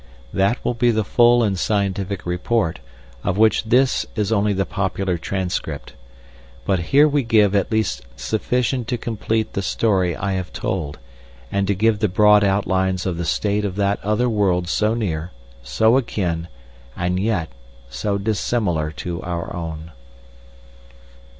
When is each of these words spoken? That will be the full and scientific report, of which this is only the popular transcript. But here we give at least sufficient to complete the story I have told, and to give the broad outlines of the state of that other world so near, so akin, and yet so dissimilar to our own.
That 0.33 0.57
will 0.65 0.73
be 0.73 0.89
the 0.89 1.03
full 1.03 1.43
and 1.43 1.59
scientific 1.59 2.25
report, 2.25 2.79
of 3.23 3.37
which 3.37 3.65
this 3.65 4.03
is 4.15 4.31
only 4.31 4.51
the 4.51 4.65
popular 4.65 5.15
transcript. 5.19 5.93
But 6.65 6.79
here 6.89 7.07
we 7.07 7.21
give 7.21 7.53
at 7.53 7.71
least 7.71 8.01
sufficient 8.15 8.87
to 8.87 8.97
complete 8.97 9.53
the 9.53 9.61
story 9.61 10.15
I 10.15 10.31
have 10.31 10.51
told, 10.51 10.97
and 11.51 11.67
to 11.67 11.75
give 11.75 11.99
the 11.99 12.07
broad 12.09 12.43
outlines 12.43 13.05
of 13.05 13.17
the 13.17 13.25
state 13.25 13.63
of 13.63 13.75
that 13.75 14.03
other 14.03 14.27
world 14.27 14.67
so 14.67 14.95
near, 14.95 15.29
so 15.61 15.95
akin, 15.97 16.47
and 16.97 17.19
yet 17.19 17.49
so 17.87 18.17
dissimilar 18.17 18.89
to 18.93 19.21
our 19.21 19.55
own. 19.55 19.91